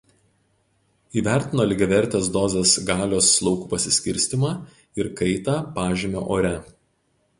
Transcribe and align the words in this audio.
Įvertino 1.19 1.65
lygiavertės 1.71 2.31
dozės 2.37 2.73
galios 2.89 3.29
laukų 3.49 3.69
pasiskirstymą 3.75 4.53
ir 5.03 5.11
kaitą 5.21 5.59
pažemio 5.77 6.25
ore. 6.39 6.57